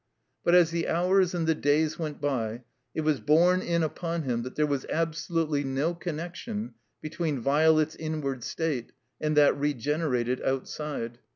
[0.43, 2.63] But, as the hours and the days went by,
[2.95, 7.95] it was borne in upon him that there was absolutely no con nection between Violet's
[7.95, 11.19] inward state and that re generated outside.